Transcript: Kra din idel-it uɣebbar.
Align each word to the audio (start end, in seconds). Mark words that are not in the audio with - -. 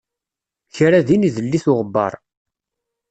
Kra 0.75 0.99
din 1.07 1.27
idel-it 1.27 1.65
uɣebbar. 1.71 2.13